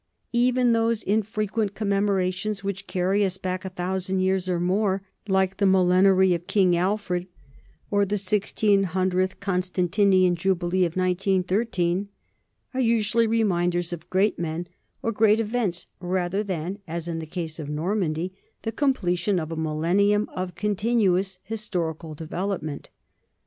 [0.33, 5.67] Even those infrequent commemorations which carry us back a thousand years or more, like the
[5.67, 7.27] millenary of King Alfred
[7.91, 12.09] or the sixteen hundredth Constantinian jubilee of 1913,
[12.73, 14.67] are usually re minders of great men
[15.03, 18.33] or great events rather than, as in the case of Normandy,
[18.63, 22.89] the completion of a millennium of continuous historical development.